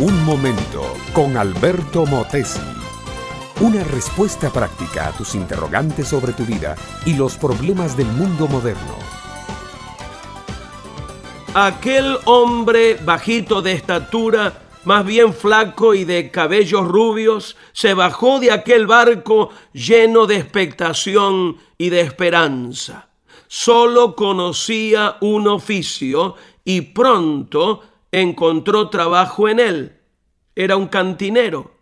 Un 0.00 0.24
momento 0.24 0.96
con 1.12 1.36
Alberto 1.36 2.06
Motesi. 2.06 2.58
Una 3.60 3.84
respuesta 3.84 4.50
práctica 4.50 5.08
a 5.08 5.12
tus 5.12 5.34
interrogantes 5.34 6.08
sobre 6.08 6.32
tu 6.32 6.46
vida 6.46 6.74
y 7.04 7.16
los 7.16 7.36
problemas 7.36 7.98
del 7.98 8.06
mundo 8.06 8.48
moderno. 8.48 8.96
Aquel 11.52 12.16
hombre 12.24 12.96
bajito 13.04 13.60
de 13.60 13.72
estatura, 13.72 14.62
más 14.86 15.04
bien 15.04 15.34
flaco 15.34 15.92
y 15.92 16.06
de 16.06 16.30
cabellos 16.30 16.88
rubios, 16.88 17.58
se 17.72 17.92
bajó 17.92 18.40
de 18.40 18.52
aquel 18.52 18.86
barco 18.86 19.50
lleno 19.74 20.24
de 20.24 20.36
expectación 20.36 21.58
y 21.76 21.90
de 21.90 22.00
esperanza. 22.00 23.10
Solo 23.48 24.16
conocía 24.16 25.18
un 25.20 25.46
oficio 25.46 26.36
y 26.64 26.80
pronto 26.80 27.82
encontró 28.12 28.88
trabajo 28.88 29.48
en 29.48 29.60
él. 29.60 29.99
Era 30.54 30.76
un 30.76 30.88
cantinero, 30.88 31.72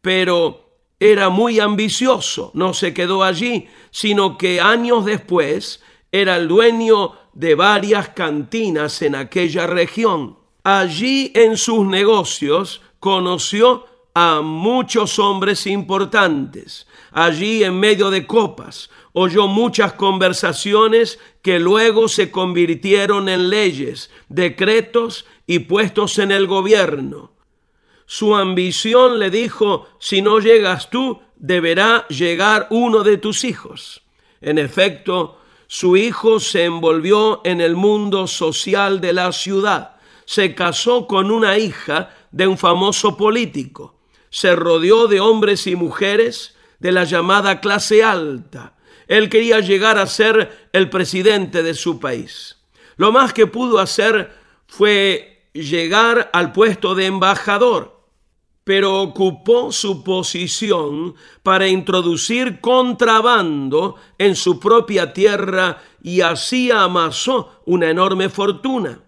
pero 0.00 0.70
era 0.98 1.30
muy 1.30 1.58
ambicioso. 1.60 2.50
No 2.54 2.74
se 2.74 2.92
quedó 2.92 3.24
allí, 3.24 3.68
sino 3.90 4.36
que 4.36 4.60
años 4.60 5.04
después 5.04 5.82
era 6.12 6.36
el 6.36 6.48
dueño 6.48 7.12
de 7.32 7.54
varias 7.54 8.10
cantinas 8.10 9.00
en 9.02 9.14
aquella 9.14 9.66
región. 9.66 10.38
Allí 10.62 11.32
en 11.34 11.56
sus 11.56 11.86
negocios 11.86 12.82
conoció 12.98 13.86
a 14.14 14.42
muchos 14.42 15.18
hombres 15.18 15.66
importantes. 15.66 16.86
Allí 17.12 17.64
en 17.64 17.78
medio 17.78 18.10
de 18.10 18.26
copas 18.26 18.90
oyó 19.12 19.46
muchas 19.46 19.94
conversaciones 19.94 21.18
que 21.42 21.58
luego 21.58 22.08
se 22.08 22.30
convirtieron 22.30 23.28
en 23.28 23.48
leyes, 23.48 24.10
decretos 24.28 25.24
y 25.46 25.60
puestos 25.60 26.18
en 26.18 26.30
el 26.30 26.46
gobierno. 26.46 27.32
Su 28.12 28.34
ambición 28.34 29.20
le 29.20 29.30
dijo, 29.30 29.86
si 30.00 30.20
no 30.20 30.40
llegas 30.40 30.90
tú, 30.90 31.20
deberá 31.36 32.08
llegar 32.08 32.66
uno 32.70 33.04
de 33.04 33.18
tus 33.18 33.44
hijos. 33.44 34.02
En 34.40 34.58
efecto, 34.58 35.38
su 35.68 35.96
hijo 35.96 36.40
se 36.40 36.64
envolvió 36.64 37.40
en 37.44 37.60
el 37.60 37.76
mundo 37.76 38.26
social 38.26 39.00
de 39.00 39.12
la 39.12 39.30
ciudad, 39.30 39.94
se 40.24 40.56
casó 40.56 41.06
con 41.06 41.30
una 41.30 41.56
hija 41.56 42.10
de 42.32 42.48
un 42.48 42.58
famoso 42.58 43.16
político, 43.16 44.00
se 44.28 44.56
rodeó 44.56 45.06
de 45.06 45.20
hombres 45.20 45.68
y 45.68 45.76
mujeres 45.76 46.56
de 46.80 46.90
la 46.90 47.04
llamada 47.04 47.60
clase 47.60 48.02
alta. 48.02 48.74
Él 49.06 49.28
quería 49.28 49.60
llegar 49.60 49.98
a 49.98 50.06
ser 50.06 50.68
el 50.72 50.90
presidente 50.90 51.62
de 51.62 51.74
su 51.74 52.00
país. 52.00 52.56
Lo 52.96 53.12
más 53.12 53.32
que 53.32 53.46
pudo 53.46 53.78
hacer 53.78 54.32
fue 54.66 55.46
llegar 55.52 56.28
al 56.32 56.50
puesto 56.50 56.96
de 56.96 57.06
embajador, 57.06 57.99
pero 58.64 59.00
ocupó 59.00 59.72
su 59.72 60.04
posición 60.04 61.14
para 61.42 61.66
introducir 61.66 62.60
contrabando 62.60 63.96
en 64.18 64.36
su 64.36 64.60
propia 64.60 65.12
tierra 65.12 65.82
y 66.02 66.20
así 66.20 66.70
amasó 66.70 67.62
una 67.66 67.90
enorme 67.90 68.28
fortuna. 68.28 69.00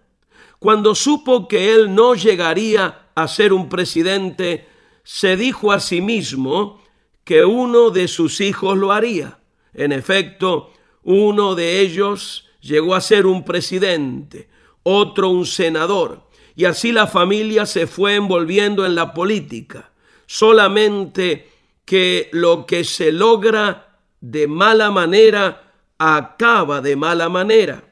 Cuando 0.59 0.95
supo 0.95 1.47
que 1.47 1.73
él 1.73 1.93
no 1.93 2.15
llegaría 2.15 3.09
a 3.15 3.27
ser 3.27 3.53
un 3.53 3.69
presidente, 3.69 4.67
se 5.03 5.37
dijo 5.37 5.71
a 5.71 5.79
sí 5.79 6.01
mismo 6.01 6.81
que 7.23 7.45
uno 7.45 7.89
de 7.89 8.07
sus 8.07 8.41
hijos 8.41 8.77
lo 8.77 8.91
haría. 8.91 9.39
En 9.73 9.91
efecto, 9.91 10.71
uno 11.03 11.55
de 11.55 11.81
ellos 11.81 12.49
llegó 12.61 12.95
a 12.95 13.01
ser 13.01 13.25
un 13.25 13.43
presidente, 13.43 14.49
otro 14.83 15.29
un 15.29 15.45
senador, 15.45 16.23
y 16.55 16.65
así 16.65 16.91
la 16.91 17.07
familia 17.07 17.65
se 17.65 17.87
fue 17.87 18.15
envolviendo 18.15 18.85
en 18.85 18.95
la 18.95 19.13
política. 19.13 19.91
Solamente 20.25 21.49
que 21.85 22.29
lo 22.31 22.65
que 22.65 22.83
se 22.83 23.11
logra 23.11 23.99
de 24.21 24.47
mala 24.47 24.91
manera 24.91 25.73
acaba 25.97 26.81
de 26.81 26.95
mala 26.95 27.29
manera. 27.29 27.83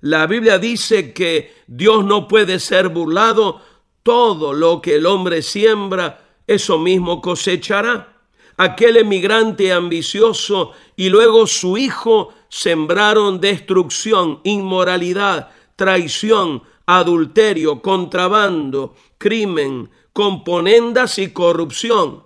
La 0.00 0.26
Biblia 0.26 0.58
dice 0.58 1.12
que 1.12 1.54
Dios 1.66 2.04
no 2.04 2.28
puede 2.28 2.58
ser 2.58 2.88
burlado, 2.88 3.60
todo 4.02 4.52
lo 4.52 4.82
que 4.82 4.96
el 4.96 5.06
hombre 5.06 5.40
siembra, 5.42 6.22
eso 6.46 6.78
mismo 6.78 7.22
cosechará 7.22 8.14
aquel 8.56 8.96
emigrante 8.96 9.72
ambicioso 9.72 10.72
y 10.96 11.08
luego 11.08 11.46
su 11.46 11.76
hijo 11.76 12.32
sembraron 12.48 13.40
destrucción, 13.40 14.40
inmoralidad, 14.44 15.50
traición, 15.76 16.62
adulterio, 16.86 17.80
contrabando, 17.82 18.94
crimen, 19.18 19.90
componendas 20.12 21.18
y 21.18 21.32
corrupción. 21.32 22.24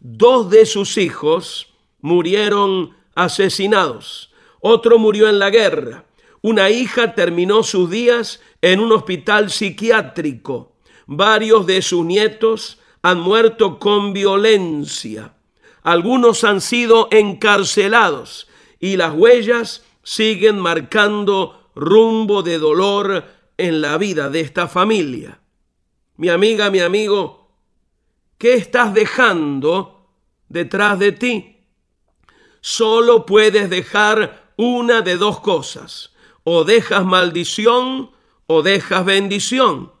Dos 0.00 0.50
de 0.50 0.66
sus 0.66 0.98
hijos 0.98 1.72
murieron 2.00 2.96
asesinados. 3.14 4.32
Otro 4.60 4.98
murió 4.98 5.28
en 5.28 5.38
la 5.38 5.50
guerra. 5.50 6.04
Una 6.40 6.70
hija 6.70 7.14
terminó 7.14 7.62
sus 7.62 7.88
días 7.90 8.40
en 8.60 8.80
un 8.80 8.92
hospital 8.92 9.50
psiquiátrico. 9.50 10.72
Varios 11.06 11.66
de 11.66 11.82
sus 11.82 12.04
nietos 12.04 12.78
han 13.02 13.20
muerto 13.20 13.78
con 13.78 14.12
violencia. 14.12 15.34
Algunos 15.82 16.44
han 16.44 16.60
sido 16.60 17.08
encarcelados 17.10 18.48
y 18.78 18.96
las 18.96 19.14
huellas 19.14 19.84
siguen 20.02 20.58
marcando 20.58 21.70
rumbo 21.74 22.42
de 22.42 22.58
dolor 22.58 23.24
en 23.62 23.80
la 23.80 23.96
vida 23.96 24.28
de 24.28 24.40
esta 24.40 24.66
familia. 24.66 25.40
Mi 26.16 26.28
amiga, 26.28 26.68
mi 26.68 26.80
amigo, 26.80 27.48
¿qué 28.36 28.54
estás 28.54 28.92
dejando 28.92 30.08
detrás 30.48 30.98
de 30.98 31.12
ti? 31.12 31.58
Solo 32.60 33.24
puedes 33.24 33.70
dejar 33.70 34.54
una 34.56 35.00
de 35.00 35.16
dos 35.16 35.38
cosas. 35.38 36.12
O 36.42 36.64
dejas 36.64 37.04
maldición 37.04 38.10
o 38.48 38.62
dejas 38.62 39.04
bendición. 39.04 39.92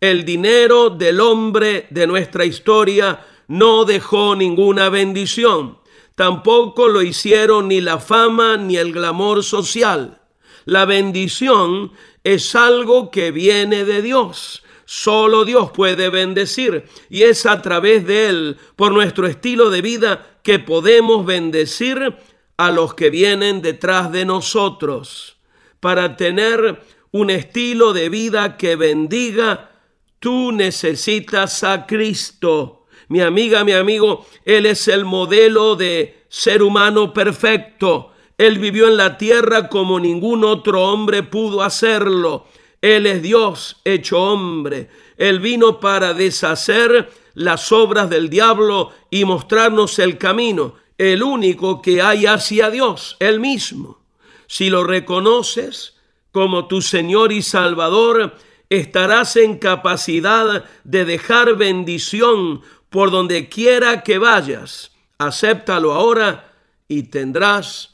El 0.00 0.24
dinero 0.24 0.90
del 0.90 1.20
hombre 1.20 1.86
de 1.90 2.08
nuestra 2.08 2.44
historia 2.44 3.24
no 3.46 3.84
dejó 3.84 4.34
ninguna 4.34 4.88
bendición. 4.88 5.78
Tampoco 6.16 6.88
lo 6.88 7.00
hicieron 7.00 7.68
ni 7.68 7.80
la 7.80 8.00
fama 8.00 8.56
ni 8.56 8.76
el 8.76 8.92
glamour 8.92 9.44
social. 9.44 10.20
La 10.64 10.84
bendición 10.84 11.92
es 12.22 12.54
algo 12.54 13.10
que 13.10 13.30
viene 13.30 13.84
de 13.84 14.02
Dios. 14.02 14.62
Solo 14.86 15.44
Dios 15.44 15.70
puede 15.70 16.10
bendecir 16.10 16.84
y 17.08 17.22
es 17.22 17.46
a 17.46 17.62
través 17.62 18.06
de 18.06 18.28
Él, 18.28 18.56
por 18.76 18.92
nuestro 18.92 19.26
estilo 19.26 19.70
de 19.70 19.82
vida, 19.82 20.38
que 20.42 20.58
podemos 20.58 21.24
bendecir 21.24 22.16
a 22.56 22.70
los 22.70 22.94
que 22.94 23.10
vienen 23.10 23.62
detrás 23.62 24.12
de 24.12 24.24
nosotros. 24.24 25.36
Para 25.80 26.16
tener 26.16 26.82
un 27.12 27.30
estilo 27.30 27.92
de 27.92 28.08
vida 28.08 28.56
que 28.56 28.76
bendiga, 28.76 29.70
tú 30.18 30.52
necesitas 30.52 31.64
a 31.64 31.86
Cristo. 31.86 32.86
Mi 33.08 33.20
amiga, 33.20 33.64
mi 33.64 33.72
amigo, 33.72 34.26
Él 34.44 34.66
es 34.66 34.88
el 34.88 35.04
modelo 35.04 35.76
de 35.76 36.24
ser 36.28 36.62
humano 36.62 37.12
perfecto. 37.12 38.13
Él 38.36 38.58
vivió 38.58 38.88
en 38.88 38.96
la 38.96 39.16
tierra 39.16 39.68
como 39.68 40.00
ningún 40.00 40.44
otro 40.44 40.82
hombre 40.82 41.22
pudo 41.22 41.62
hacerlo. 41.62 42.46
Él 42.80 43.06
es 43.06 43.22
Dios 43.22 43.80
hecho 43.84 44.20
hombre. 44.20 44.88
Él 45.16 45.40
vino 45.40 45.80
para 45.80 46.14
deshacer 46.14 47.10
las 47.34 47.72
obras 47.72 48.10
del 48.10 48.28
diablo 48.28 48.92
y 49.10 49.24
mostrarnos 49.24 49.98
el 49.98 50.18
camino, 50.18 50.74
el 50.98 51.22
único 51.22 51.80
que 51.82 52.02
hay 52.02 52.26
hacia 52.26 52.70
Dios, 52.70 53.16
Él 53.20 53.40
mismo. 53.40 54.00
Si 54.46 54.70
lo 54.70 54.84
reconoces 54.84 55.94
como 56.32 56.66
tu 56.66 56.82
Señor 56.82 57.32
y 57.32 57.42
Salvador, 57.42 58.36
estarás 58.68 59.36
en 59.36 59.58
capacidad 59.58 60.64
de 60.82 61.04
dejar 61.04 61.56
bendición 61.56 62.62
por 62.90 63.10
donde 63.10 63.48
quiera 63.48 64.02
que 64.02 64.18
vayas. 64.18 64.92
Acéptalo 65.18 65.92
ahora 65.92 66.52
y 66.88 67.04
tendrás 67.04 67.93